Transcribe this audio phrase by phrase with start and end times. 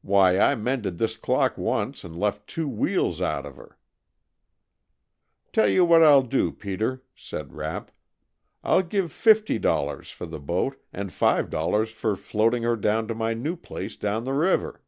[0.00, 3.76] Why I mended this clock once and left two wheels out of her"
[5.52, 7.90] "Tell you what I'll do, Peter," said Rapp,
[8.64, 13.14] "I'll give fifty dollars for the boat, and five dollars for floating her down to
[13.14, 14.80] my new place down the river."